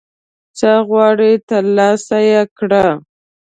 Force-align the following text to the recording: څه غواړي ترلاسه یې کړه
څه 0.57 0.71
غواړي 0.87 1.31
ترلاسه 1.49 2.17
یې 2.29 2.41
کړه 2.57 2.85